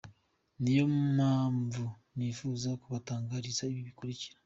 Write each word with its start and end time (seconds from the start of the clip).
Ni 0.61 0.71
yo 0.77 0.85
mpamvu 1.15 1.83
nifuza 2.15 2.69
kubatangariza 2.81 3.61
ibi 3.69 3.81
bikurikira: 3.87 4.35